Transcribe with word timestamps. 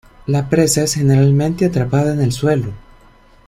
La 0.25 0.49
presa 0.49 0.81
es 0.81 0.95
generalmente 0.95 1.63
atrapada 1.63 2.11
en 2.11 2.21
el 2.21 2.31
suelo. 2.31 2.73